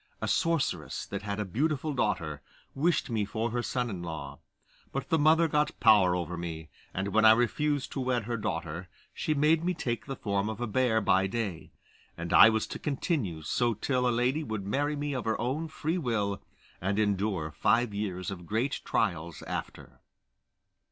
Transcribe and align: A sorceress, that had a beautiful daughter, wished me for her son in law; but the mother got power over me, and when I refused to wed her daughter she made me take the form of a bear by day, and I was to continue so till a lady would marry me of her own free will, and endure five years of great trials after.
A 0.19 0.27
sorceress, 0.27 1.05
that 1.05 1.21
had 1.21 1.39
a 1.39 1.45
beautiful 1.45 1.93
daughter, 1.93 2.41
wished 2.73 3.11
me 3.11 3.23
for 3.23 3.51
her 3.51 3.61
son 3.61 3.87
in 3.87 4.01
law; 4.01 4.39
but 4.91 5.09
the 5.09 5.19
mother 5.19 5.47
got 5.47 5.79
power 5.79 6.15
over 6.15 6.35
me, 6.37 6.69
and 6.91 7.09
when 7.09 7.23
I 7.23 7.33
refused 7.33 7.91
to 7.91 7.99
wed 7.99 8.23
her 8.23 8.35
daughter 8.35 8.89
she 9.13 9.35
made 9.35 9.63
me 9.63 9.75
take 9.75 10.07
the 10.07 10.15
form 10.15 10.49
of 10.49 10.59
a 10.59 10.65
bear 10.65 11.01
by 11.01 11.27
day, 11.27 11.71
and 12.17 12.33
I 12.33 12.49
was 12.49 12.65
to 12.69 12.79
continue 12.79 13.43
so 13.43 13.75
till 13.75 14.07
a 14.07 14.09
lady 14.09 14.43
would 14.43 14.65
marry 14.65 14.95
me 14.95 15.13
of 15.13 15.25
her 15.25 15.39
own 15.39 15.67
free 15.67 15.99
will, 15.99 16.41
and 16.81 16.97
endure 16.97 17.51
five 17.51 17.93
years 17.93 18.31
of 18.31 18.47
great 18.47 18.81
trials 18.83 19.43
after. 19.43 19.99